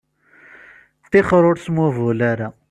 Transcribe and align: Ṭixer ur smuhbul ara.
Ṭixer 1.11 1.43
ur 1.49 1.57
smuhbul 1.59 2.19
ara. 2.31 2.47